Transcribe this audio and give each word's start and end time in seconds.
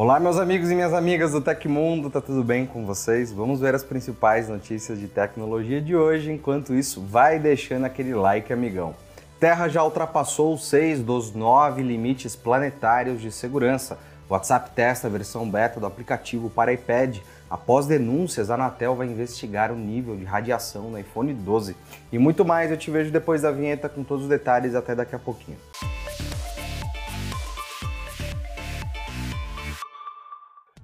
Olá, 0.00 0.20
meus 0.20 0.38
amigos 0.38 0.70
e 0.70 0.76
minhas 0.76 0.94
amigas 0.94 1.32
do 1.32 1.40
Tecmundo, 1.40 2.08
tá 2.08 2.20
tudo 2.20 2.44
bem 2.44 2.64
com 2.64 2.86
vocês? 2.86 3.32
Vamos 3.32 3.58
ver 3.58 3.74
as 3.74 3.82
principais 3.82 4.48
notícias 4.48 4.96
de 4.96 5.08
tecnologia 5.08 5.80
de 5.80 5.96
hoje. 5.96 6.30
Enquanto 6.30 6.72
isso, 6.72 7.02
vai 7.02 7.40
deixando 7.40 7.84
aquele 7.84 8.14
like, 8.14 8.52
amigão. 8.52 8.94
Terra 9.40 9.66
já 9.66 9.82
ultrapassou 9.82 10.56
seis 10.56 11.00
dos 11.00 11.34
nove 11.34 11.82
limites 11.82 12.36
planetários 12.36 13.20
de 13.20 13.32
segurança. 13.32 13.98
WhatsApp 14.30 14.70
testa 14.72 15.08
a 15.08 15.10
versão 15.10 15.50
beta 15.50 15.80
do 15.80 15.86
aplicativo 15.86 16.48
para 16.48 16.72
iPad. 16.72 17.18
Após 17.50 17.84
denúncias, 17.84 18.50
a 18.50 18.54
Anatel 18.54 18.94
vai 18.94 19.08
investigar 19.08 19.72
o 19.72 19.76
nível 19.76 20.14
de 20.14 20.22
radiação 20.22 20.92
no 20.92 20.98
iPhone 21.00 21.34
12. 21.34 21.74
E 22.12 22.18
muito 22.20 22.44
mais, 22.44 22.70
eu 22.70 22.76
te 22.76 22.88
vejo 22.88 23.10
depois 23.10 23.42
da 23.42 23.50
vinheta 23.50 23.88
com 23.88 24.04
todos 24.04 24.22
os 24.22 24.30
detalhes 24.30 24.76
até 24.76 24.94
daqui 24.94 25.16
a 25.16 25.18
pouquinho. 25.18 25.58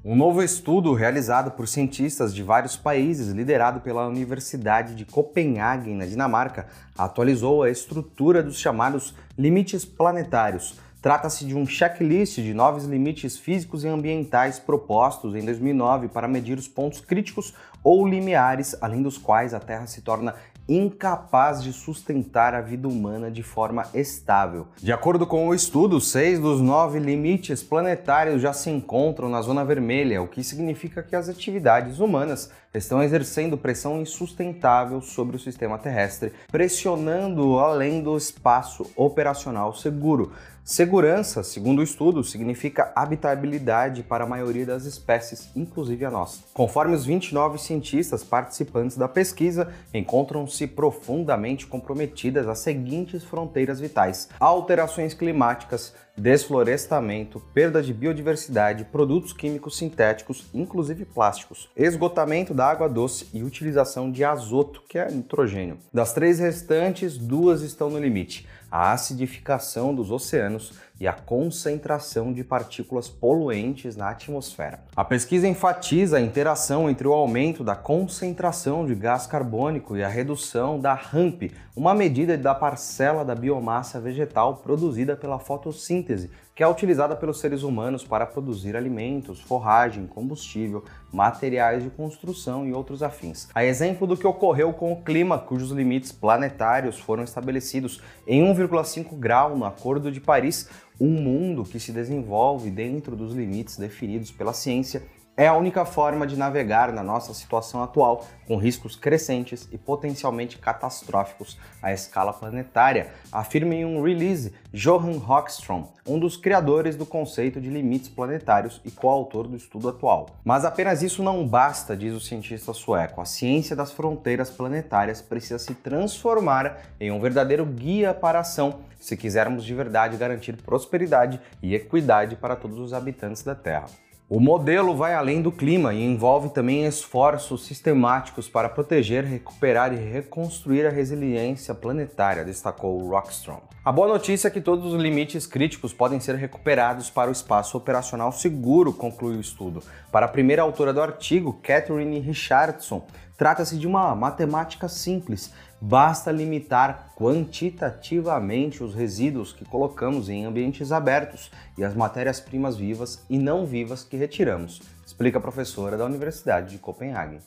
Um 0.06 0.14
novo 0.14 0.42
estudo 0.42 0.92
realizado 0.92 1.52
por 1.52 1.66
cientistas 1.66 2.34
de 2.34 2.42
vários 2.42 2.76
países, 2.76 3.28
liderado 3.32 3.80
pela 3.80 4.06
Universidade 4.06 4.94
de 4.94 5.06
Copenhague, 5.06 5.94
na 5.94 6.04
Dinamarca, 6.04 6.66
atualizou 6.94 7.62
a 7.62 7.70
estrutura 7.70 8.42
dos 8.42 8.58
chamados 8.58 9.14
limites 9.38 9.82
planetários. 9.82 10.78
Trata-se 11.00 11.46
de 11.46 11.54
um 11.54 11.64
checklist 11.64 12.34
de 12.34 12.52
novos 12.52 12.84
limites 12.84 13.38
físicos 13.38 13.82
e 13.82 13.88
ambientais 13.88 14.58
propostos 14.58 15.34
em 15.34 15.42
2009 15.42 16.08
para 16.08 16.28
medir 16.28 16.58
os 16.58 16.68
pontos 16.68 17.00
críticos 17.00 17.54
ou 17.82 18.06
limiares, 18.06 18.76
além 18.82 19.00
dos 19.00 19.16
quais 19.16 19.54
a 19.54 19.60
Terra 19.60 19.86
se 19.86 20.02
torna 20.02 20.34
incapaz 20.68 21.62
de 21.62 21.72
sustentar 21.72 22.54
a 22.54 22.60
vida 22.60 22.88
humana 22.88 23.30
de 23.30 23.42
forma 23.42 23.86
estável. 23.92 24.66
De 24.78 24.92
acordo 24.92 25.26
com 25.26 25.48
o 25.48 25.54
estudo, 25.54 26.00
seis 26.00 26.38
dos 26.38 26.60
nove 26.60 26.98
limites 26.98 27.62
planetários 27.62 28.40
já 28.40 28.52
se 28.52 28.70
encontram 28.70 29.28
na 29.28 29.42
zona 29.42 29.64
vermelha, 29.64 30.22
o 30.22 30.28
que 30.28 30.42
significa 30.42 31.02
que 31.02 31.14
as 31.14 31.28
atividades 31.28 32.00
humanas 32.00 32.50
estão 32.74 33.02
exercendo 33.02 33.56
pressão 33.56 34.00
insustentável 34.00 35.00
sobre 35.00 35.36
o 35.36 35.40
sistema 35.40 35.78
terrestre, 35.78 36.32
pressionando 36.50 37.58
além 37.58 38.02
do 38.02 38.16
espaço 38.16 38.90
operacional 38.96 39.72
seguro. 39.74 40.32
Segurança, 40.64 41.42
segundo 41.42 41.80
o 41.80 41.82
estudo, 41.82 42.24
significa 42.24 42.90
habitabilidade 42.96 44.02
para 44.02 44.24
a 44.24 44.26
maioria 44.26 44.64
das 44.64 44.86
espécies, 44.86 45.50
inclusive 45.54 46.06
a 46.06 46.10
nossa. 46.10 46.42
Conforme 46.54 46.94
os 46.94 47.04
29 47.04 47.58
cientistas 47.58 48.24
participantes 48.24 48.96
da 48.96 49.06
pesquisa, 49.06 49.68
encontram-se 49.92 50.66
profundamente 50.66 51.66
comprometidas 51.66 52.48
as 52.48 52.60
seguintes 52.60 53.22
fronteiras 53.22 53.78
vitais: 53.78 54.30
alterações 54.40 55.12
climáticas, 55.12 55.92
desflorestamento, 56.16 57.42
perda 57.52 57.82
de 57.82 57.92
biodiversidade, 57.92 58.84
produtos 58.84 59.32
químicos 59.32 59.76
sintéticos, 59.76 60.46
inclusive 60.54 61.04
plásticos, 61.04 61.68
esgotamento 61.76 62.54
da 62.54 62.66
água 62.66 62.88
doce 62.88 63.28
e 63.32 63.42
utilização 63.42 64.10
de 64.10 64.24
azoto, 64.24 64.82
que 64.88 64.98
é 64.98 65.10
nitrogênio. 65.10 65.78
Das 65.92 66.12
três 66.12 66.38
restantes, 66.38 67.18
duas 67.18 67.62
estão 67.62 67.90
no 67.90 67.98
limite: 67.98 68.46
a 68.74 68.90
acidificação 68.90 69.94
dos 69.94 70.10
oceanos 70.10 70.72
e 70.98 71.06
a 71.06 71.12
concentração 71.12 72.32
de 72.32 72.42
partículas 72.42 73.08
poluentes 73.08 73.94
na 73.94 74.10
atmosfera. 74.10 74.80
A 74.96 75.04
pesquisa 75.04 75.46
enfatiza 75.46 76.16
a 76.16 76.20
interação 76.20 76.90
entre 76.90 77.06
o 77.06 77.12
aumento 77.12 77.62
da 77.62 77.76
concentração 77.76 78.84
de 78.84 78.96
gás 78.96 79.28
carbônico 79.28 79.96
e 79.96 80.02
a 80.02 80.08
redução 80.08 80.80
da 80.80 80.92
RAMP, 80.92 81.52
uma 81.76 81.94
medida 81.94 82.36
da 82.36 82.52
parcela 82.54 83.24
da 83.24 83.34
biomassa 83.34 84.00
vegetal 84.00 84.56
produzida 84.56 85.16
pela 85.16 85.38
fotossíntese, 85.38 86.30
que 86.54 86.62
é 86.62 86.68
utilizada 86.68 87.16
pelos 87.16 87.40
seres 87.40 87.64
humanos 87.64 88.04
para 88.04 88.26
produzir 88.26 88.76
alimentos, 88.76 89.40
forragem, 89.40 90.06
combustível, 90.06 90.84
materiais 91.12 91.82
de 91.82 91.90
construção 91.90 92.64
e 92.64 92.72
outros 92.72 93.02
afins. 93.02 93.48
A 93.52 93.64
exemplo 93.64 94.06
do 94.06 94.16
que 94.16 94.26
ocorreu 94.26 94.72
com 94.72 94.92
o 94.92 95.02
clima, 95.02 95.36
cujos 95.36 95.72
limites 95.72 96.12
planetários 96.12 96.98
foram 96.98 97.24
estabelecidos 97.24 98.00
em 98.24 98.48
1,5 98.68 99.16
grau 99.18 99.56
no 99.56 99.64
Acordo 99.64 100.10
de 100.10 100.20
Paris, 100.20 100.68
um 101.00 101.10
mundo 101.10 101.64
que 101.64 101.80
se 101.80 101.92
desenvolve 101.92 102.70
dentro 102.70 103.16
dos 103.16 103.34
limites 103.34 103.76
definidos 103.76 104.30
pela 104.30 104.52
ciência 104.52 105.02
é 105.36 105.48
a 105.48 105.54
única 105.54 105.84
forma 105.84 106.26
de 106.26 106.36
navegar 106.36 106.92
na 106.92 107.02
nossa 107.02 107.34
situação 107.34 107.82
atual, 107.82 108.26
com 108.46 108.56
riscos 108.56 108.94
crescentes 108.94 109.68
e 109.72 109.78
potencialmente 109.78 110.58
catastróficos 110.58 111.58
à 111.82 111.92
escala 111.92 112.32
planetária, 112.32 113.10
afirma 113.32 113.74
em 113.74 113.84
um 113.84 114.02
release 114.02 114.52
Johan 114.72 115.18
Rockström, 115.18 115.86
um 116.06 116.18
dos 116.18 116.36
criadores 116.36 116.94
do 116.94 117.04
conceito 117.04 117.60
de 117.60 117.68
limites 117.68 118.08
planetários 118.08 118.80
e 118.84 118.90
coautor 118.90 119.48
do 119.48 119.56
estudo 119.56 119.88
atual. 119.88 120.26
Mas 120.44 120.64
apenas 120.64 121.02
isso 121.02 121.22
não 121.22 121.46
basta, 121.46 121.96
diz 121.96 122.14
o 122.14 122.20
cientista 122.20 122.72
sueco. 122.72 123.20
A 123.20 123.24
ciência 123.24 123.74
das 123.74 123.90
fronteiras 123.90 124.50
planetárias 124.50 125.20
precisa 125.20 125.58
se 125.58 125.74
transformar 125.74 126.82
em 127.00 127.10
um 127.10 127.20
verdadeiro 127.20 127.64
guia 127.66 128.14
para 128.14 128.38
a 128.38 128.42
ação 128.42 128.80
se 129.00 129.16
quisermos 129.16 129.64
de 129.64 129.74
verdade 129.74 130.16
garantir 130.16 130.56
prosperidade 130.56 131.40
e 131.62 131.74
equidade 131.74 132.36
para 132.36 132.56
todos 132.56 132.78
os 132.78 132.94
habitantes 132.94 133.42
da 133.42 133.54
Terra. 133.54 133.86
O 134.26 134.40
modelo 134.40 134.96
vai 134.96 135.12
além 135.12 135.42
do 135.42 135.52
clima 135.52 135.92
e 135.92 136.02
envolve 136.02 136.48
também 136.48 136.86
esforços 136.86 137.66
sistemáticos 137.66 138.48
para 138.48 138.70
proteger, 138.70 139.22
recuperar 139.22 139.92
e 139.92 139.96
reconstruir 139.96 140.86
a 140.86 140.90
resiliência 140.90 141.74
planetária, 141.74 142.42
destacou 142.42 143.06
Rockstrom. 143.06 143.60
A 143.84 143.92
boa 143.92 144.08
notícia 144.08 144.48
é 144.48 144.50
que 144.50 144.62
todos 144.62 144.94
os 144.94 144.98
limites 144.98 145.46
críticos 145.46 145.92
podem 145.92 146.18
ser 146.20 146.36
recuperados 146.36 147.10
para 147.10 147.28
o 147.28 147.32
espaço 147.32 147.76
operacional 147.76 148.32
seguro, 148.32 148.94
conclui 148.94 149.36
o 149.36 149.40
estudo. 149.42 149.82
Para 150.10 150.24
a 150.24 150.30
primeira 150.30 150.62
autora 150.62 150.94
do 150.94 151.02
artigo, 151.02 151.60
Catherine 151.62 152.18
Richardson, 152.18 153.04
trata-se 153.36 153.78
de 153.78 153.86
uma 153.86 154.14
matemática 154.14 154.88
simples 154.88 155.52
basta 155.80 156.32
limitar 156.32 157.12
quantitativamente 157.14 158.82
os 158.82 158.94
resíduos 158.94 159.52
que 159.52 159.66
colocamos 159.66 160.30
em 160.30 160.46
ambientes 160.46 160.90
abertos 160.90 161.50
e 161.76 161.84
as 161.84 161.94
matérias-primas 161.94 162.76
vivas 162.76 163.22
e 163.28 163.36
não 163.36 163.66
vivas 163.66 164.02
que 164.02 164.16
retiramos, 164.16 164.80
explica 165.06 165.36
a 165.36 165.42
professora 165.42 165.98
da 165.98 166.06
Universidade 166.06 166.70
de 166.70 166.78
Copenhague. 166.78 167.40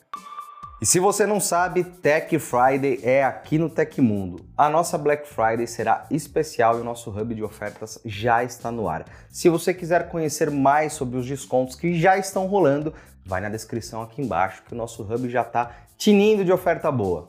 E 0.80 0.86
se 0.86 1.00
você 1.00 1.26
não 1.26 1.40
sabe, 1.40 1.82
Tech 1.82 2.38
Friday 2.38 3.00
é 3.02 3.24
aqui 3.24 3.58
no 3.58 3.68
Tecmundo. 3.68 4.46
A 4.56 4.70
nossa 4.70 4.96
Black 4.96 5.26
Friday 5.28 5.66
será 5.66 6.06
especial 6.08 6.78
e 6.78 6.80
o 6.80 6.84
nosso 6.84 7.10
hub 7.10 7.34
de 7.34 7.42
ofertas 7.42 7.98
já 8.04 8.44
está 8.44 8.70
no 8.70 8.88
ar. 8.88 9.04
Se 9.28 9.48
você 9.48 9.74
quiser 9.74 10.08
conhecer 10.08 10.52
mais 10.52 10.92
sobre 10.92 11.18
os 11.18 11.26
descontos 11.26 11.74
que 11.74 11.98
já 11.98 12.16
estão 12.16 12.46
rolando, 12.46 12.94
vai 13.26 13.40
na 13.40 13.48
descrição 13.48 14.02
aqui 14.02 14.22
embaixo 14.22 14.62
que 14.68 14.72
o 14.72 14.76
nosso 14.76 15.02
hub 15.02 15.28
já 15.28 15.42
está 15.42 15.72
tinindo 15.96 16.44
de 16.44 16.52
oferta 16.52 16.92
boa. 16.92 17.26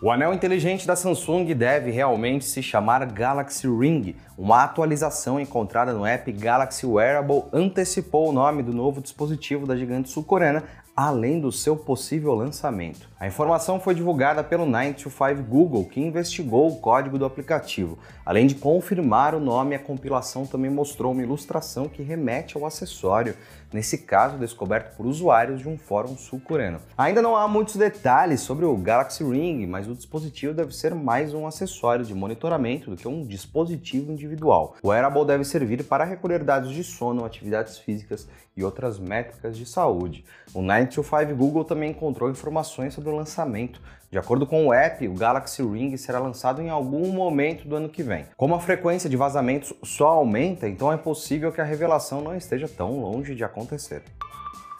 O 0.00 0.10
anel 0.10 0.34
inteligente 0.34 0.84
da 0.84 0.96
Samsung 0.96 1.54
deve 1.54 1.92
realmente 1.92 2.44
se 2.44 2.60
chamar 2.60 3.06
Galaxy 3.06 3.68
Ring. 3.68 4.16
Uma 4.36 4.64
atualização 4.64 5.38
encontrada 5.38 5.92
no 5.92 6.04
app 6.04 6.30
Galaxy 6.32 6.84
Wearable 6.84 7.44
antecipou 7.52 8.28
o 8.28 8.32
nome 8.32 8.64
do 8.64 8.72
novo 8.72 9.00
dispositivo 9.00 9.64
da 9.64 9.76
gigante 9.76 10.08
sul-coreana 10.08 10.64
além 10.94 11.40
do 11.40 11.50
seu 11.50 11.74
possível 11.74 12.34
lançamento. 12.34 13.08
A 13.18 13.26
informação 13.26 13.80
foi 13.80 13.94
divulgada 13.94 14.44
pelo 14.44 14.66
925 14.66 15.42
Google, 15.48 15.84
que 15.86 16.00
investigou 16.00 16.68
o 16.68 16.76
código 16.76 17.18
do 17.18 17.24
aplicativo. 17.24 17.98
Além 18.26 18.46
de 18.46 18.54
confirmar 18.54 19.34
o 19.34 19.40
nome, 19.40 19.74
a 19.74 19.78
compilação 19.78 20.46
também 20.46 20.70
mostrou 20.70 21.12
uma 21.12 21.22
ilustração 21.22 21.88
que 21.88 22.02
remete 22.02 22.56
ao 22.56 22.66
acessório, 22.66 23.34
nesse 23.72 23.98
caso 23.98 24.38
descoberto 24.38 24.96
por 24.96 25.06
usuários 25.06 25.60
de 25.60 25.68
um 25.68 25.78
fórum 25.78 26.16
sul-coreano. 26.16 26.80
Ainda 26.96 27.22
não 27.22 27.36
há 27.36 27.48
muitos 27.48 27.76
detalhes 27.76 28.40
sobre 28.40 28.64
o 28.64 28.76
Galaxy 28.76 29.24
Ring, 29.24 29.66
mas 29.66 29.88
o 29.88 29.94
dispositivo 29.94 30.54
deve 30.54 30.74
ser 30.74 30.94
mais 30.94 31.34
um 31.34 31.46
acessório 31.46 32.04
de 32.04 32.14
monitoramento 32.14 32.90
do 32.90 32.96
que 32.96 33.08
um 33.08 33.26
dispositivo 33.26 34.12
individual. 34.12 34.76
O 34.82 34.88
wearable 34.88 35.24
deve 35.24 35.44
servir 35.44 35.84
para 35.84 36.04
recolher 36.04 36.44
dados 36.44 36.72
de 36.72 36.84
sono, 36.84 37.24
atividades 37.24 37.78
físicas 37.78 38.28
e 38.56 38.62
outras 38.62 38.98
métricas 38.98 39.56
de 39.56 39.64
saúde. 39.64 40.24
O 40.52 40.60
925 40.60 41.36
Google 41.36 41.64
também 41.64 41.90
encontrou 41.90 42.30
informações 42.30 42.94
sobre 42.94 43.10
o 43.10 43.16
lançamento. 43.16 43.80
De 44.12 44.18
acordo 44.18 44.46
com 44.46 44.66
o 44.66 44.74
app, 44.74 45.08
o 45.08 45.14
Galaxy 45.14 45.62
Ring 45.62 45.96
será 45.96 46.18
lançado 46.18 46.60
em 46.60 46.68
algum 46.68 47.10
momento 47.12 47.66
do 47.66 47.76
ano 47.76 47.88
que 47.88 48.02
vem. 48.02 48.26
Como 48.36 48.54
a 48.54 48.60
frequência 48.60 49.08
de 49.08 49.16
vazamentos 49.16 49.72
só 49.82 50.08
aumenta, 50.08 50.68
então 50.68 50.92
é 50.92 50.98
possível 50.98 51.50
que 51.50 51.62
a 51.62 51.64
revelação 51.64 52.20
não 52.20 52.36
esteja 52.36 52.68
tão 52.68 53.00
longe 53.00 53.34
de 53.34 53.42
acontecer. 53.42 54.02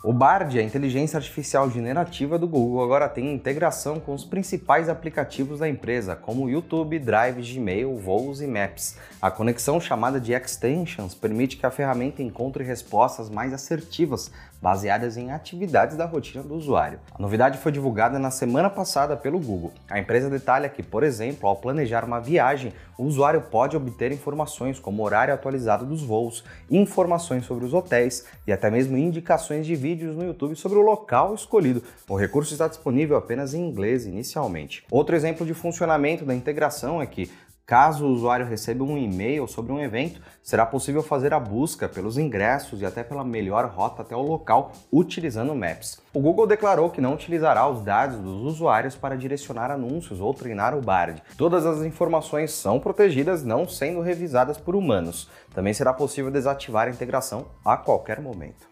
O 0.05 0.12
Bard, 0.12 0.58
a 0.58 0.62
inteligência 0.62 1.17
artificial 1.17 1.70
generativa 1.70 2.37
do 2.37 2.46
Google, 2.46 2.82
agora 2.82 3.08
tem 3.08 3.32
integração 3.32 4.00
com 4.00 4.12
os 4.12 4.25
principais 4.25 4.88
aplicativos 4.88 5.61
da 5.61 5.69
empresa, 5.69 6.17
como 6.17 6.50
YouTube, 6.50 6.99
Drive, 6.99 7.40
Gmail, 7.40 7.96
Voos 7.96 8.43
e 8.43 8.46
Maps. 8.46 8.99
A 9.20 9.31
conexão 9.31 9.81
chamada 9.81 10.20
de 10.20 10.32
Extensions 10.32 11.14
permite 11.14 11.56
que 11.56 11.64
a 11.64 11.70
ferramenta 11.70 12.20
encontre 12.20 12.64
respostas 12.64 13.31
mais 13.31 13.52
assertivas, 13.55 14.31
baseadas 14.62 15.17
em 15.17 15.32
atividades 15.32 15.97
da 15.97 16.06
rotina 16.06 16.44
do 16.44 16.55
usuário. 16.55 17.00
A 17.12 17.20
novidade 17.20 17.59
foi 17.59 17.73
divulgada 17.73 18.17
na 18.17 18.31
semana 18.31 18.70
passada 18.70 19.17
pelo 19.17 19.41
Google. 19.41 19.73
A 19.91 19.99
empresa 19.99 20.31
detalha 20.31 20.69
que, 20.69 20.85
por 20.85 21.03
exemplo, 21.03 21.49
ao 21.49 21.56
planejar 21.56 22.05
uma 22.05 22.20
viagem, 22.20 22.73
o 22.97 23.03
usuário 23.03 23.41
pode 23.41 23.76
obter 23.76 24.12
informações 24.12 24.79
como 24.79 25.03
horário 25.03 25.35
atualizado 25.35 25.85
dos 25.85 26.03
voos, 26.03 26.44
informações 26.70 27.44
sobre 27.44 27.64
os 27.64 27.75
hotéis 27.75 28.25
e 28.47 28.53
até 28.53 28.70
mesmo 28.70 28.97
indicações 28.97 29.67
de 29.67 29.75
vídeos 29.75 30.14
no 30.14 30.25
YouTube 30.25 30.55
sobre 30.55 30.79
o 30.79 30.82
local 30.82 31.35
escolhido. 31.35 31.82
O 32.09 32.17
recurso 32.17 32.53
está 32.53 32.69
disponível 32.69 33.17
apenas 33.17 33.55
em 33.55 33.69
inglês 33.69 34.06
inicialmente. 34.06 34.85
Outro 34.91 35.17
exemplo 35.17 35.44
de 35.44 35.55
funcionamento 35.55 36.25
da 36.25 36.35
integração 36.35 37.03
é 37.03 37.06
que 37.06 37.29
Caso 37.73 38.05
o 38.05 38.11
usuário 38.11 38.45
receba 38.45 38.85
um 38.85 38.99
e-mail 38.99 39.49
sobre 39.49 39.73
um 39.73 39.81
evento, 39.81 40.21
será 40.43 40.67
possível 40.67 41.03
fazer 41.03 41.33
a 41.33 41.41
busca 41.41 41.89
pelos 41.89 42.19
ingressos 42.19 42.83
e 42.83 42.85
até 42.85 43.03
pela 43.03 43.25
melhor 43.25 43.65
rota 43.65 44.03
até 44.03 44.15
o 44.15 44.21
local 44.21 44.73
utilizando 44.93 45.55
Maps. 45.55 45.99
O 46.13 46.21
Google 46.21 46.47
declarou 46.47 46.91
que 46.91 47.01
não 47.01 47.15
utilizará 47.15 47.67
os 47.67 47.83
dados 47.83 48.21
dos 48.21 48.43
usuários 48.43 48.95
para 48.95 49.17
direcionar 49.17 49.71
anúncios 49.71 50.21
ou 50.21 50.35
treinar 50.35 50.77
o 50.77 50.83
Bard. 50.83 51.23
Todas 51.39 51.65
as 51.65 51.79
informações 51.79 52.53
são 52.53 52.79
protegidas, 52.79 53.43
não 53.43 53.67
sendo 53.67 54.03
revisadas 54.03 54.59
por 54.59 54.77
humanos. 54.77 55.31
Também 55.55 55.73
será 55.73 55.95
possível 55.95 56.31
desativar 56.31 56.89
a 56.89 56.91
integração 56.91 57.47
a 57.65 57.79
qualquer 57.79 58.21
momento. 58.21 58.69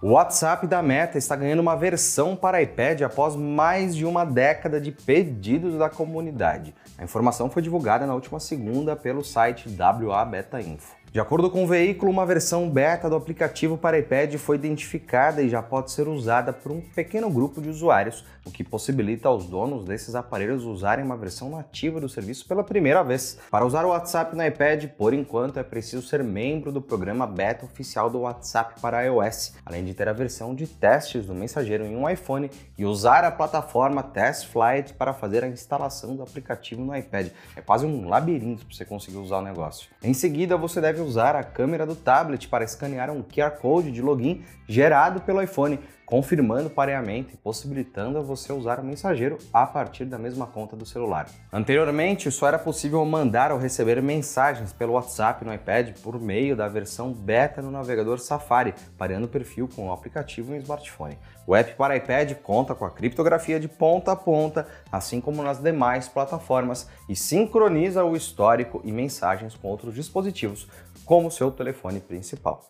O 0.00 0.10
WhatsApp 0.10 0.64
da 0.68 0.80
Meta 0.80 1.18
está 1.18 1.34
ganhando 1.34 1.58
uma 1.58 1.74
versão 1.74 2.36
para 2.36 2.62
iPad 2.62 3.02
após 3.02 3.34
mais 3.34 3.96
de 3.96 4.06
uma 4.06 4.24
década 4.24 4.80
de 4.80 4.92
pedidos 4.92 5.76
da 5.76 5.90
comunidade. 5.90 6.72
A 6.96 7.02
informação 7.02 7.50
foi 7.50 7.62
divulgada 7.62 8.06
na 8.06 8.14
última 8.14 8.38
segunda 8.38 8.94
pelo 8.94 9.24
site 9.24 9.68
WA 9.68 10.24
Beta 10.24 10.60
Info. 10.60 10.97
De 11.10 11.18
acordo 11.18 11.50
com 11.50 11.64
o 11.64 11.66
veículo, 11.66 12.12
uma 12.12 12.26
versão 12.26 12.68
beta 12.68 13.08
do 13.08 13.16
aplicativo 13.16 13.78
para 13.78 13.98
iPad 13.98 14.34
foi 14.34 14.56
identificada 14.56 15.40
e 15.40 15.48
já 15.48 15.62
pode 15.62 15.90
ser 15.90 16.06
usada 16.06 16.52
por 16.52 16.70
um 16.70 16.82
pequeno 16.82 17.30
grupo 17.30 17.62
de 17.62 17.70
usuários, 17.70 18.26
o 18.44 18.50
que 18.50 18.62
possibilita 18.62 19.26
aos 19.26 19.46
donos 19.46 19.86
desses 19.86 20.14
aparelhos 20.14 20.64
usarem 20.64 21.04
uma 21.04 21.16
versão 21.16 21.48
nativa 21.48 21.98
do 21.98 22.10
serviço 22.10 22.46
pela 22.46 22.62
primeira 22.62 23.02
vez. 23.02 23.38
Para 23.50 23.64
usar 23.64 23.86
o 23.86 23.88
WhatsApp 23.88 24.36
no 24.36 24.44
iPad, 24.44 24.86
por 24.98 25.14
enquanto, 25.14 25.58
é 25.58 25.62
preciso 25.62 26.06
ser 26.06 26.22
membro 26.22 26.70
do 26.70 26.82
programa 26.82 27.26
beta 27.26 27.64
oficial 27.64 28.10
do 28.10 28.20
WhatsApp 28.20 28.78
para 28.80 29.02
iOS, 29.04 29.54
além 29.64 29.84
de 29.84 29.94
ter 29.94 30.08
a 30.08 30.12
versão 30.12 30.54
de 30.54 30.66
testes 30.66 31.24
do 31.24 31.34
mensageiro 31.34 31.86
em 31.86 31.96
um 31.96 32.08
iPhone 32.08 32.50
e 32.76 32.84
usar 32.84 33.24
a 33.24 33.30
plataforma 33.30 34.02
TestFlight 34.02 34.92
para 34.92 35.14
fazer 35.14 35.42
a 35.42 35.48
instalação 35.48 36.14
do 36.14 36.22
aplicativo 36.22 36.84
no 36.84 36.94
iPad. 36.94 37.28
É 37.56 37.62
quase 37.62 37.86
um 37.86 38.08
labirinto 38.08 38.66
para 38.66 38.74
você 38.74 38.84
conseguir 38.84 39.16
usar 39.16 39.38
o 39.38 39.42
negócio. 39.42 39.88
Em 40.02 40.12
seguida, 40.12 40.56
você 40.56 40.80
deve 40.80 40.97
usar 41.00 41.36
a 41.36 41.42
câmera 41.42 41.86
do 41.86 41.94
tablet 41.94 42.48
para 42.48 42.64
escanear 42.64 43.10
um 43.10 43.22
QR 43.22 43.52
Code 43.60 43.90
de 43.90 44.02
login 44.02 44.44
gerado 44.68 45.20
pelo 45.20 45.42
iPhone, 45.42 45.80
confirmando 46.04 46.68
o 46.68 46.70
pareamento 46.70 47.34
e 47.34 47.36
possibilitando 47.36 48.18
a 48.18 48.22
você 48.22 48.50
usar 48.50 48.80
o 48.80 48.84
mensageiro 48.84 49.36
a 49.52 49.66
partir 49.66 50.06
da 50.06 50.18
mesma 50.18 50.46
conta 50.46 50.74
do 50.74 50.86
celular. 50.86 51.26
Anteriormente, 51.52 52.30
só 52.30 52.48
era 52.48 52.58
possível 52.58 53.04
mandar 53.04 53.52
ou 53.52 53.58
receber 53.58 54.00
mensagens 54.02 54.72
pelo 54.72 54.94
WhatsApp 54.94 55.44
no 55.44 55.52
iPad 55.52 55.92
por 56.02 56.18
meio 56.18 56.56
da 56.56 56.66
versão 56.66 57.12
beta 57.12 57.60
no 57.60 57.70
navegador 57.70 58.18
Safari, 58.18 58.74
pareando 58.96 59.26
o 59.26 59.30
perfil 59.30 59.68
com 59.74 59.88
o 59.88 59.92
aplicativo 59.92 60.54
em 60.54 60.58
smartphone. 60.58 61.18
O 61.46 61.54
app 61.54 61.74
para 61.76 61.96
iPad 61.96 62.34
conta 62.42 62.74
com 62.74 62.84
a 62.84 62.90
criptografia 62.90 63.58
de 63.58 63.68
ponta 63.68 64.12
a 64.12 64.16
ponta, 64.16 64.66
assim 64.92 65.20
como 65.20 65.42
nas 65.42 65.58
demais 65.58 66.08
plataformas, 66.08 66.88
e 67.08 67.16
sincroniza 67.16 68.04
o 68.04 68.16
histórico 68.16 68.82
e 68.84 68.92
mensagens 68.92 69.54
com 69.54 69.68
outros 69.68 69.94
dispositivos, 69.94 70.68
como 71.08 71.30
seu 71.30 71.50
telefone 71.50 72.00
principal. 72.00 72.62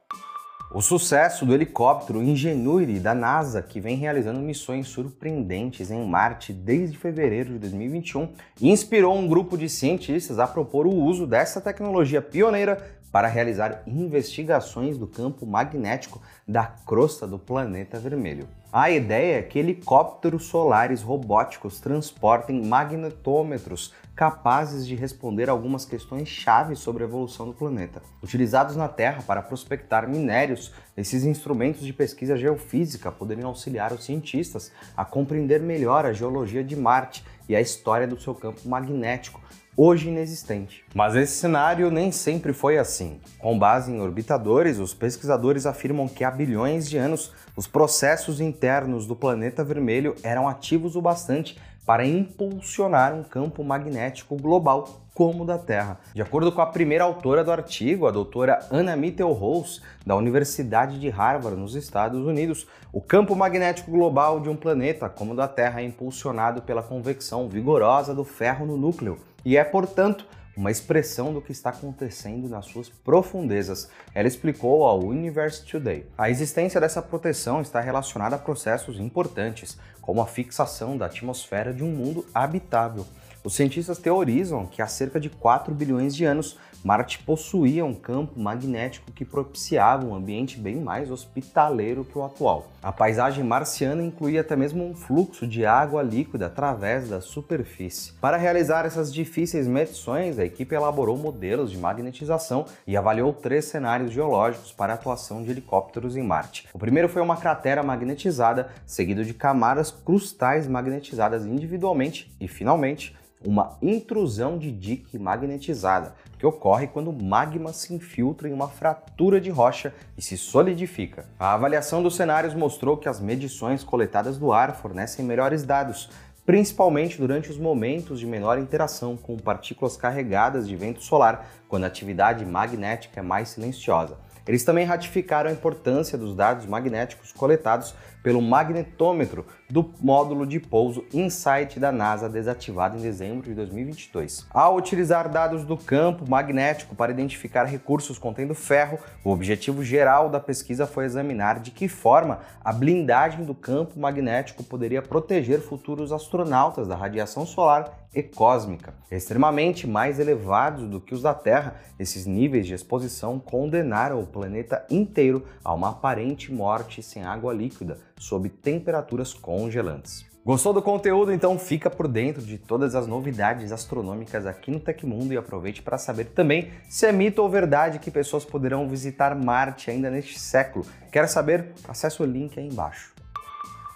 O 0.73 0.81
sucesso 0.81 1.45
do 1.45 1.53
helicóptero 1.53 2.23
Ingenuity 2.23 3.01
da 3.01 3.13
NASA, 3.13 3.61
que 3.61 3.81
vem 3.81 3.97
realizando 3.97 4.39
missões 4.39 4.87
surpreendentes 4.87 5.91
em 5.91 6.07
Marte 6.07 6.53
desde 6.53 6.97
fevereiro 6.97 7.55
de 7.55 7.59
2021, 7.59 8.29
inspirou 8.63 9.19
um 9.19 9.27
grupo 9.27 9.59
de 9.59 9.69
cientistas 9.69 10.39
a 10.39 10.47
propor 10.47 10.87
o 10.87 10.95
uso 10.95 11.27
dessa 11.27 11.61
tecnologia 11.61 12.23
pioneira 12.23 12.99
para 13.11 13.27
realizar 13.27 13.83
investigações 13.89 14.97
do 14.97 15.09
campo 15.09 15.45
magnético 15.45 16.23
da 16.47 16.65
crosta 16.65 17.27
do 17.27 17.41
planeta 17.41 17.99
vermelho. 17.99 18.47
A 18.73 18.89
ideia 18.91 19.39
é 19.39 19.43
que 19.43 19.59
helicópteros 19.59 20.45
solares 20.45 21.03
robóticos 21.03 21.81
transportem 21.81 22.63
magnetômetros 22.65 23.95
capazes 24.19 24.85
de 24.85 24.97
responder 24.97 25.49
algumas 25.49 25.85
questões 25.85 26.27
chaves 26.27 26.81
sobre 26.81 27.05
a 27.05 27.07
evolução 27.07 27.47
do 27.47 27.53
planeta. 27.53 28.03
Utilizados 28.21 28.75
na 28.75 28.89
Terra 28.89 29.23
para 29.25 29.41
prospectar 29.41 30.09
minérios, 30.09 30.73
esses 30.97 31.23
instrumentos 31.23 31.83
de 31.83 31.93
pesquisa 31.93 32.37
geofísica 32.37 33.13
poderiam 33.13 33.49
auxiliar 33.49 33.93
os 33.93 34.03
cientistas 34.03 34.73
a 34.97 35.05
compreender 35.05 35.61
melhor 35.61 36.05
a 36.05 36.13
geologia 36.13 36.65
de 36.65 36.75
Marte 36.75 37.25
e 37.49 37.55
a 37.55 37.61
história 37.61 38.09
do 38.09 38.21
seu 38.21 38.35
campo 38.35 38.69
magnético, 38.69 39.41
hoje 39.77 40.09
inexistente. 40.09 40.85
Mas 40.93 41.15
esse 41.15 41.37
cenário 41.37 41.89
nem 41.89 42.11
sempre 42.11 42.53
foi 42.53 42.77
assim. 42.77 43.21
Com 43.39 43.57
base 43.57 43.93
em 43.93 44.01
orbitadores, 44.01 44.79
os 44.79 44.93
pesquisadores 44.93 45.65
afirmam 45.65 46.09
que 46.09 46.25
há 46.25 46.31
bilhões 46.33 46.91
de 46.91 46.99
anos 46.99 47.33
os 47.55 47.69
processos 47.69 48.41
internos 48.41 49.07
do 49.07 49.15
planeta 49.15 49.63
vermelho 49.63 50.17
eram 50.25 50.49
ativos 50.49 50.97
o 50.97 51.01
bastante 51.01 51.57
para 51.89 52.05
impulsionar 52.05 53.15
um 53.15 53.23
campo 53.23 53.65
magnético 53.65 54.37
global 54.37 55.01
como 55.15 55.45
o 55.45 55.47
da 55.47 55.57
Terra. 55.57 55.99
De 56.13 56.21
acordo 56.21 56.53
com 56.53 56.61
a 56.61 56.67
primeira 56.67 57.03
autora 57.03 57.43
do 57.43 57.51
artigo, 57.51 58.07
a 58.07 58.11
doutora 58.11 58.59
Anna 58.71 58.95
Mittelholz, 58.95 59.81
da 60.05 60.15
Universidade 60.15 61.01
de 61.01 61.09
Harvard, 61.09 61.59
nos 61.59 61.75
Estados 61.75 62.27
Unidos, 62.27 62.67
o 62.93 63.01
campo 63.01 63.35
magnético 63.35 63.91
global 63.91 64.39
de 64.39 64.51
um 64.51 64.55
planeta 64.55 65.09
como 65.09 65.33
o 65.33 65.35
da 65.35 65.49
Terra 65.49 65.81
é 65.81 65.85
impulsionado 65.85 66.61
pela 66.61 66.83
convecção 66.83 67.49
vigorosa 67.49 68.15
do 68.15 68.23
ferro 68.23 68.67
no 68.67 68.77
núcleo 68.77 69.19
e 69.43 69.57
é, 69.57 69.65
portanto, 69.65 70.27
uma 70.59 70.73
expressão 70.73 71.33
do 71.33 71.41
que 71.41 71.53
está 71.53 71.71
acontecendo 71.71 72.49
nas 72.49 72.67
suas 72.67 72.89
profundezas. 72.89 73.89
Ela 74.13 74.27
explicou 74.27 74.85
ao 74.85 74.99
Universe 74.99 75.65
Today. 75.65 76.05
A 76.19 76.29
existência 76.29 76.81
dessa 76.81 77.01
proteção 77.01 77.63
está 77.63 77.81
relacionada 77.81 78.35
a 78.35 78.41
processos 78.41 78.99
importantes, 78.99 79.79
como 80.01 80.21
a 80.21 80.27
fixação 80.27 80.99
da 80.99 81.07
atmosfera 81.07 81.73
de 81.73 81.85
um 81.85 81.93
mundo 81.93 82.27
habitável. 82.35 83.07
Os 83.45 83.55
cientistas 83.55 83.99
teorizam 83.99 84.67
que 84.67 84.83
há 84.83 84.87
cerca 84.87 85.21
de 85.21 85.31
4 85.31 85.75
bilhões 85.75 86.15
de 86.15 86.25
anos 86.25 86.57
Marte 86.85 87.19
possuía 87.19 87.85
um 87.85 87.95
campo 87.95 88.39
magnético 88.39 89.11
que 89.11 89.25
propiciava 89.25 90.07
um 90.07 90.15
ambiente 90.15 90.59
bem 90.59 90.77
mais 90.77 91.11
hospitaleiro 91.11 92.05
que 92.05 92.17
o 92.17 92.25
atual. 92.25 92.69
A 92.81 92.93
paisagem 92.93 93.43
marciana 93.43 94.03
incluía 94.03 94.43
até 94.43 94.55
mesmo 94.55 94.85
um 94.85 94.95
fluxo 94.95 95.47
de 95.47 95.67
água 95.67 96.03
líquida 96.03 96.47
através 96.47 97.09
da 97.09 97.21
superfície. 97.21 98.13
Para 98.21 98.37
realizar 98.37 98.87
essas 98.87 99.13
difíceis 99.13 99.67
medições, 99.67 100.39
a 100.39 100.45
equipe 100.45 100.75
elaborou 100.75 101.17
modelos 101.17 101.73
de 101.73 101.79
magnetização 101.79 102.65
e 102.87 102.97
avaliou 102.97 103.33
três 103.33 103.65
cenários 103.65 104.13
geológicos 104.13 104.71
para 104.73 104.93
a 104.93 104.97
atuação 104.97 105.43
de 105.43 105.51
helicópteros 105.51 106.17
em 106.17 106.23
Marte. 106.23 106.69
O 106.73 106.79
primeiro 106.79 107.09
foi 107.09 107.21
uma 107.21 107.37
cratera 107.37 107.83
magnetizada, 107.83 108.69
seguido 108.87 109.25
de 109.25 109.35
camadas 109.35 109.91
crustais 109.91 110.69
magnetizadas 110.69 111.45
individualmente 111.45 112.33
e, 112.41 112.47
finalmente, 112.47 113.17
uma 113.45 113.77
intrusão 113.81 114.59
de 114.59 114.71
dique 114.71 115.19
magnetizada, 115.19 116.15
que 116.39 116.47
ocorre 116.47 116.87
quando 116.87 117.11
o 117.11 117.23
magma 117.23 117.73
se 117.73 117.95
infiltra 117.95 118.49
em 118.49 118.53
uma 118.53 118.69
fratura 118.69 119.41
de 119.41 119.51
rocha 119.51 119.95
e 120.17 120.23
se 120.23 120.37
solidifica. 120.37 121.27
A 121.39 121.55
avaliação 121.55 122.03
dos 122.03 122.17
cenários 122.17 122.55
mostrou 122.55 122.97
que 122.97 123.09
as 123.09 123.21
medições 123.21 123.83
coletadas 123.85 124.39
do 124.39 124.53
ar 124.53 124.77
fornecem 124.77 125.25
melhores 125.25 125.65
dados, 125.65 126.11
principalmente 126.45 127.19
durante 127.19 127.51
os 127.51 127.59
momentos 127.59 128.19
de 128.19 128.27
menor 128.27 128.59
interação 128.59 129.17
com 129.17 129.37
partículas 129.37 129.97
carregadas 129.97 130.67
de 130.67 130.75
vento 130.75 131.03
solar, 131.03 131.47
quando 131.69 131.85
a 131.85 131.89
atividade 131.89 132.47
magnética 132.47 133.21
é 133.21 133.23
mais 133.23 133.51
silenciosa. 133.51 134.17
Eles 134.47 134.65
também 134.65 134.87
ratificaram 134.87 135.51
a 135.51 135.53
importância 135.53 136.17
dos 136.17 136.35
dados 136.35 136.65
magnéticos 136.65 137.33
coletados 137.33 137.95
pelo 138.23 138.41
magnetômetro 138.41 139.45
do 139.71 139.91
módulo 140.01 140.47
de 140.47 140.59
pouso 140.59 141.05
InSight 141.13 141.79
da 141.79 141.93
NASA 141.93 142.29
desativado 142.29 142.97
em 142.97 143.01
dezembro 143.01 143.43
de 143.43 143.55
2022. 143.55 144.47
Ao 144.51 144.77
utilizar 144.77 145.29
dados 145.29 145.65
do 145.65 145.77
campo 145.77 146.29
magnético 146.29 146.97
para 146.97 147.13
identificar 147.13 147.65
recursos 147.65 148.19
contendo 148.19 148.55
ferro, 148.55 148.99
o 149.23 149.31
objetivo 149.31 149.85
geral 149.85 150.31
da 150.31 150.41
pesquisa 150.41 150.87
foi 150.87 151.05
examinar 151.05 151.61
de 151.61 151.71
que 151.71 151.89
forma 151.89 152.41
a 152.65 152.73
blindagem 152.73 153.45
do 153.45 153.55
campo 153.55 153.99
magnético 153.99 154.65
poderia 154.65 155.03
proteger 155.03 155.61
futuros 155.61 156.13
astronautas 156.13 156.89
da 156.89 156.97
radiação 156.97 157.45
solar 157.45 158.09
e 158.15 158.23
cósmica, 158.23 158.95
extremamente 159.11 159.87
mais 159.87 160.19
elevados 160.19 160.89
do 160.89 161.01
que 161.01 161.15
os 161.15 161.23
da 161.23 161.35
Terra. 161.35 161.77
Esses 161.99 162.27
níveis 162.27 162.67
de 162.67 162.75
exposição 162.75 163.39
condenaram 163.39 164.21
o 164.21 164.27
planeta 164.27 164.85
inteiro 164.91 165.45
a 165.63 165.75
uma 165.75 165.91
aparente 165.91 166.53
morte 166.53 167.03
sem 167.03 167.23
água 167.23 167.53
líquida, 167.53 167.99
sob 168.19 168.49
temperaturas 168.49 169.33
congelantes. 169.33 170.27
Gostou 170.45 170.73
do 170.73 170.81
conteúdo? 170.81 171.31
Então 171.31 171.59
fica 171.59 171.91
por 171.91 172.09
dentro 172.09 172.41
de 172.41 172.57
todas 172.57 172.95
as 172.95 173.07
novidades 173.07 173.71
astronômicas 173.71 174.47
aqui 174.47 174.71
no 174.71 174.81
Tecmundo 174.81 175.35
e 175.35 175.37
aproveite 175.37 175.83
para 175.83 175.99
saber 175.99 176.25
também 176.27 176.71
se 176.89 177.05
é 177.07 177.13
mito 177.13 177.43
ou 177.43 177.51
verdade 177.51 177.99
que 177.99 178.11
pessoas 178.11 178.47
poderão 178.47 178.89
visitar 178.89 179.35
Marte 179.35 179.91
ainda 179.91 180.11
neste 180.11 180.39
século. 180.39 180.87
Quer 181.13 181.29
saber? 181.29 181.73
Acesse 181.87 182.23
o 182.23 182.25
link 182.25 182.59
aí 182.59 182.67
embaixo. 182.67 183.13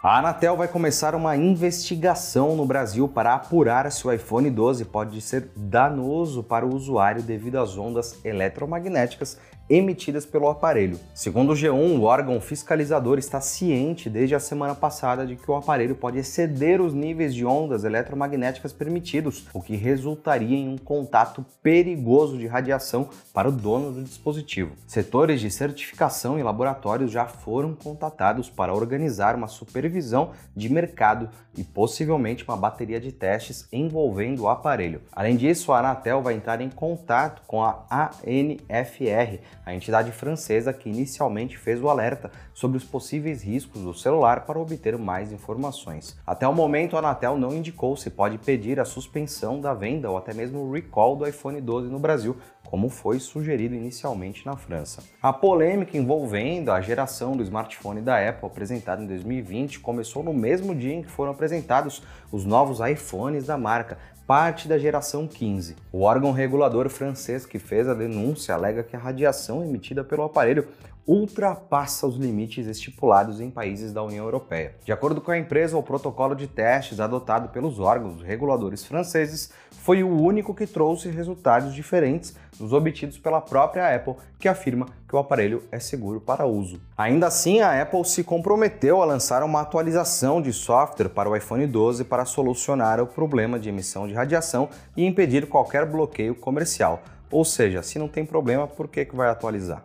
A 0.03 0.19
Anatel 0.19 0.57
vai 0.57 0.67
começar 0.67 1.15
uma 1.15 1.37
investigação 1.37 2.57
no 2.57 2.67
Brasil 2.67 3.09
para 3.09 3.35
apurar 3.35 3.91
se 3.93 4.05
o 4.05 4.13
iPhone 4.13 4.51
12 4.51 4.85
pode 4.87 5.21
ser 5.21 5.49
danoso 5.57 6.43
para 6.43 6.67
o 6.67 6.75
usuário 6.75 7.23
devido 7.23 7.57
às 7.57 7.79
ondas 7.79 8.19
eletromagnéticas 8.25 9.39
emitidas 9.73 10.27
pelo 10.27 10.49
aparelho. 10.49 11.01
Segundo 11.15 11.53
o 11.53 11.57
G1, 11.57 11.99
o 11.99 12.03
órgão 12.03 12.39
fiscalizador 12.43 13.19
está 13.19 13.41
ciente 13.41 14.11
desde 14.11 14.35
a 14.35 14.41
semana 14.41 14.75
passada 14.75 15.27
de 15.27 15.35
que 15.35 15.51
o 15.51 15.55
aparelho 15.55 15.95
pode 15.95 16.19
exceder 16.19 16.81
os 16.81 16.93
níveis 16.93 17.35
de 17.35 17.47
ondas 17.47 17.83
eletromagnéticas 17.83 18.71
permitidos, 18.71 19.47
o 19.55 19.63
que 19.63 19.75
resultaria 19.75 20.59
em 20.59 20.69
um 20.69 20.77
contato 20.77 21.45
perigoso 21.63 22.37
de 22.37 22.47
radiação 22.47 23.09
para 23.33 23.49
o 23.49 23.53
dono 23.53 23.93
do 23.93 24.03
dispositivo. 24.03 24.73
Setores 24.87 25.41
de 25.41 25.51
certificação 25.51 26.39
e 26.39 26.43
laboratórios 26.43 27.11
já 27.11 27.25
foram 27.25 27.75
contatados 27.75 28.51
para 28.51 28.75
organizar 28.75 29.35
uma 29.35 29.49
supervisão 29.49 30.33
de 30.55 30.69
mercado 30.69 31.31
e 31.57 31.65
possivelmente 31.65 32.45
uma 32.45 32.57
bateria 32.57 33.01
de 33.01 33.13
testes 33.13 33.67
envolvendo 33.73 34.43
o 34.43 34.49
aparelho. 34.49 35.01
Além 35.13 35.37
disso, 35.37 35.73
a 35.73 35.79
Anatel 35.79 36.23
vai 36.23 36.35
entrar 36.35 36.61
em 36.61 36.71
contato 36.71 37.43
com 37.47 37.63
a 37.63 37.85
ANFR, 37.91 39.41
a 39.65 39.75
entidade 39.75 40.13
francesa 40.13 40.73
que 40.73 40.89
inicialmente 40.89 41.57
fez 41.57 41.83
o 41.83 41.89
alerta 41.89 42.31
sobre 42.53 42.77
os 42.77 42.85
possíveis 42.85 43.43
riscos 43.43 43.83
do 43.83 43.95
celular 43.95 44.45
para 44.45 44.59
obter 44.59 44.99
mais 44.99 45.33
informações. 45.33 46.17
Até 46.27 46.47
o 46.47 46.55
momento, 46.55 46.97
a 46.97 46.99
Anatel 46.99 47.37
não 47.37 47.55
indicou 47.55 47.97
se 47.97 48.11
pode 48.11 48.39
pedir 48.39 48.81
a 48.81 48.85
suspensão 48.85 49.61
da 49.61 49.73
venda 49.73 50.11
ou 50.11 50.17
até 50.17 50.35
mesmo 50.35 50.61
o 50.61 50.73
recall 50.73 51.17
do 51.17 51.27
iPhone 51.27 51.61
12 51.61 51.89
no 51.89 51.99
Brasil, 51.99 52.37
como 52.73 52.89
foi 52.89 53.21
sugerido 53.21 53.75
inicialmente 53.75 54.47
na 54.47 54.57
França. 54.57 55.03
A 55.23 55.31
polêmica 55.31 55.95
envolvendo 55.95 56.73
a 56.73 56.81
geração 56.81 57.37
do 57.37 57.43
smartphone 57.43 58.01
da 58.01 58.27
Apple 58.27 58.47
apresentada 58.47 59.03
em 59.03 59.07
2020 59.07 59.79
começou 59.81 60.23
no 60.23 60.33
mesmo 60.33 60.75
dia 60.75 60.95
em 60.95 61.03
que 61.03 61.11
foram 61.11 61.33
apresentados 61.33 62.03
os 62.33 62.47
novos 62.47 62.81
iPhones 62.81 63.45
da 63.45 63.59
marca, 63.59 63.99
parte 64.27 64.69
da 64.69 64.79
geração 64.79 65.29
15. 65.29 65.77
O 65.93 66.01
órgão 66.01 66.33
regulador 66.33 66.89
francês 66.89 67.45
que 67.45 67.59
fez 67.59 67.87
a 67.87 67.93
denúncia 67.93 68.55
alega 68.55 68.83
que 68.83 68.97
a 68.97 68.99
radiação 68.99 69.63
emitida 69.63 70.03
pelo 70.03 70.23
aparelho 70.23 70.67
ultrapassa 71.07 72.07
os 72.07 72.17
limites 72.17 72.67
estipulados 72.67 73.41
em 73.41 73.51
países 73.51 73.93
da 73.93 74.03
União 74.03 74.25
Europeia. 74.25 74.75
De 74.85 74.93
acordo 74.93 75.21
com 75.21 75.31
a 75.31 75.39
empresa, 75.39 75.77
o 75.77 75.83
protocolo 75.83 76.35
de 76.35 76.47
testes 76.47 77.01
adotado 77.01 77.49
pelos 77.49 77.79
órgãos 77.79 78.23
reguladores 78.23 78.85
franceses 78.85 79.51
foi 79.71 80.03
o 80.05 80.09
único 80.09 80.55
que 80.55 80.67
trouxe 80.67 81.09
resultados 81.09 81.75
diferentes 81.75 82.37
dos 82.57 82.73
obtidos 82.73 83.19
pela 83.19 83.41
própria 83.41 83.95
Apple, 83.95 84.15
que 84.39 84.47
afirma 84.47 84.87
que 85.09 85.17
o 85.17 85.19
aparelho 85.19 85.65
é 85.73 85.81
seguro 85.81 86.21
para 86.21 86.47
uso. 86.47 86.81
Ainda 86.97 87.27
assim, 87.27 87.61
a 87.61 87.83
Apple 87.83 88.05
se 88.05 88.23
comprometeu 88.23 89.03
a 89.03 89.05
lançar 89.05 89.43
uma 89.43 89.61
atualização 89.61 90.41
de 90.41 90.53
software 90.53 91.09
para 91.09 91.29
o 91.29 91.35
iPhone 91.35 91.67
12 91.67 92.05
para 92.05 92.25
solucionar 92.25 93.01
o 93.01 93.07
problema 93.07 93.59
de 93.59 93.69
emissão 93.69 94.07
de 94.07 94.15
radiação 94.15 94.69
e 94.97 95.05
impedir 95.05 95.49
qualquer 95.49 95.85
bloqueio 95.85 96.35
comercial. 96.35 97.03
Ou 97.29 97.45
seja, 97.45 97.83
se 97.83 97.99
não 97.99 98.07
tem 98.07 98.25
problema, 98.25 98.69
por 98.69 98.87
que, 98.87 99.05
que 99.05 99.17
vai 99.17 99.29
atualizar? 99.29 99.83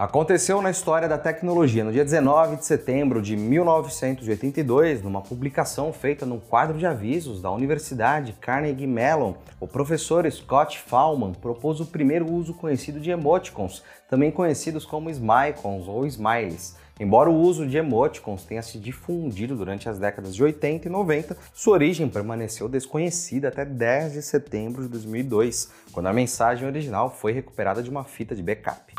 Aconteceu 0.00 0.62
na 0.62 0.70
história 0.70 1.06
da 1.06 1.18
tecnologia 1.18 1.84
no 1.84 1.92
dia 1.92 2.02
19 2.02 2.56
de 2.56 2.64
setembro 2.64 3.20
de 3.20 3.36
1982, 3.36 5.02
numa 5.02 5.20
publicação 5.20 5.92
feita 5.92 6.24
no 6.24 6.40
quadro 6.40 6.78
de 6.78 6.86
avisos 6.86 7.42
da 7.42 7.50
Universidade 7.50 8.32
Carnegie 8.40 8.86
Mellon, 8.86 9.34
o 9.60 9.68
professor 9.68 10.24
Scott 10.32 10.78
Fahlman 10.78 11.34
propôs 11.34 11.80
o 11.80 11.84
primeiro 11.84 12.32
uso 12.32 12.54
conhecido 12.54 12.98
de 12.98 13.10
emoticons, 13.10 13.82
também 14.08 14.30
conhecidos 14.30 14.86
como 14.86 15.10
smicons 15.10 15.86
ou 15.86 16.06
smileys. 16.06 16.76
Embora 16.98 17.28
o 17.28 17.38
uso 17.38 17.66
de 17.66 17.76
emoticons 17.76 18.42
tenha 18.44 18.62
se 18.62 18.78
difundido 18.78 19.54
durante 19.54 19.86
as 19.86 19.98
décadas 19.98 20.34
de 20.34 20.42
80 20.42 20.88
e 20.88 20.90
90, 20.90 21.36
sua 21.52 21.74
origem 21.74 22.08
permaneceu 22.08 22.70
desconhecida 22.70 23.48
até 23.48 23.66
10 23.66 24.14
de 24.14 24.22
setembro 24.22 24.82
de 24.82 24.88
2002, 24.88 25.70
quando 25.92 26.06
a 26.06 26.12
mensagem 26.14 26.66
original 26.66 27.10
foi 27.10 27.32
recuperada 27.32 27.82
de 27.82 27.90
uma 27.90 28.04
fita 28.04 28.34
de 28.34 28.42
backup. 28.42 28.89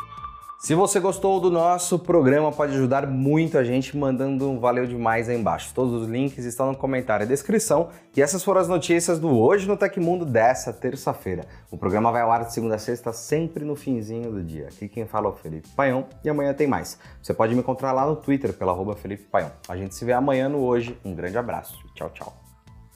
Se 0.62 0.76
você 0.76 1.00
gostou 1.00 1.40
do 1.40 1.50
nosso 1.50 1.98
programa, 1.98 2.52
pode 2.52 2.74
ajudar 2.74 3.04
muito 3.04 3.58
a 3.58 3.64
gente 3.64 3.96
mandando 3.96 4.48
um 4.48 4.60
valeu 4.60 4.86
demais 4.86 5.28
aí 5.28 5.36
embaixo. 5.36 5.74
Todos 5.74 5.92
os 5.92 6.08
links 6.08 6.44
estão 6.44 6.70
no 6.70 6.76
comentário 6.76 7.24
e 7.24 7.26
descrição. 7.26 7.88
E 8.16 8.22
essas 8.22 8.44
foram 8.44 8.60
as 8.60 8.68
notícias 8.68 9.18
do 9.18 9.36
Hoje 9.36 9.66
no 9.66 9.76
Tecmundo 9.76 10.24
dessa 10.24 10.72
terça-feira. 10.72 11.44
O 11.68 11.76
programa 11.76 12.12
vai 12.12 12.22
ao 12.22 12.30
ar 12.30 12.44
de 12.44 12.54
segunda 12.54 12.76
a 12.76 12.78
sexta, 12.78 13.12
sempre 13.12 13.64
no 13.64 13.74
finzinho 13.74 14.30
do 14.30 14.40
dia. 14.40 14.68
Aqui 14.68 14.88
quem 14.88 15.04
fala 15.04 15.26
é 15.26 15.30
o 15.30 15.34
Felipe 15.34 15.68
Paião 15.70 16.06
e 16.22 16.30
amanhã 16.30 16.54
tem 16.54 16.68
mais. 16.68 16.96
Você 17.20 17.34
pode 17.34 17.56
me 17.56 17.60
encontrar 17.60 17.90
lá 17.90 18.06
no 18.06 18.14
Twitter 18.14 18.52
pela 18.52 18.70
arroba 18.70 18.94
Felipe 18.94 19.24
Paião. 19.24 19.50
A 19.68 19.76
gente 19.76 19.96
se 19.96 20.04
vê 20.04 20.12
amanhã 20.12 20.48
no 20.48 20.60
Hoje. 20.60 20.96
Um 21.04 21.12
grande 21.12 21.36
abraço. 21.36 21.76
Tchau, 21.92 22.08
tchau. 22.10 22.41